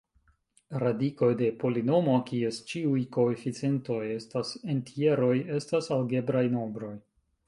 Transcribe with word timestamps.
Radikoj 0.83 1.27
de 1.41 1.49
polinomo, 1.63 2.15
kies 2.29 2.57
ĉiuj 2.71 3.01
koeficientoj 3.17 3.99
estas 4.15 4.55
entjeroj, 4.75 5.31
estas 5.59 5.91
algebraj 5.97 6.43
nombroj. 6.57 6.91